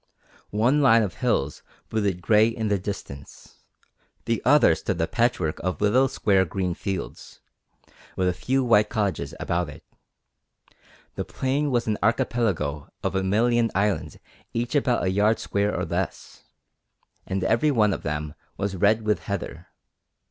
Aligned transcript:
One 0.49 0.81
line 0.81 1.03
of 1.03 1.13
hills 1.13 1.61
brooded 1.89 2.23
grey 2.23 2.47
in 2.47 2.69
the 2.69 2.79
distance, 2.79 3.57
the 4.25 4.41
other 4.43 4.73
stood 4.73 4.99
a 4.99 5.05
patchwork 5.05 5.59
of 5.59 5.79
little 5.79 6.07
square 6.07 6.43
green 6.43 6.73
fields, 6.73 7.39
with 8.15 8.27
a 8.27 8.33
few 8.33 8.63
white 8.63 8.89
cottages 8.89 9.35
about 9.39 9.69
it. 9.69 9.83
The 11.13 11.23
plain 11.23 11.69
was 11.69 11.85
an 11.85 11.99
archipelago 12.01 12.89
of 13.03 13.13
a 13.13 13.21
million 13.21 13.69
islands 13.75 14.17
each 14.55 14.73
about 14.73 15.03
a 15.03 15.11
yard 15.11 15.37
square 15.37 15.79
or 15.79 15.85
less, 15.85 16.45
and 17.27 17.43
everyone 17.43 17.93
of 17.93 18.01
them 18.01 18.33
was 18.57 18.75
red 18.75 19.03
with 19.03 19.25
heather. 19.25 19.67